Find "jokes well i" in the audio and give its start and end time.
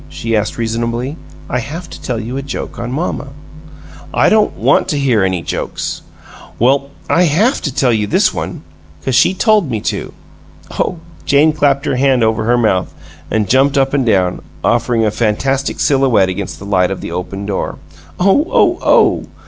5.43-7.25